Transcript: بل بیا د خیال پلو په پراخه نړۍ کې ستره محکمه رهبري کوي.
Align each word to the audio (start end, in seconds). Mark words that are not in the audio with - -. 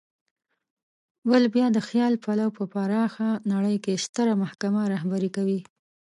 بل 1.29 1.43
بیا 1.53 1.67
د 1.73 1.77
خیال 1.87 2.13
پلو 2.23 2.47
په 2.57 2.63
پراخه 2.73 3.29
نړۍ 3.53 3.75
کې 3.83 4.01
ستره 4.05 4.33
محکمه 4.41 4.81
رهبري 4.93 5.29
کوي. 5.35 5.59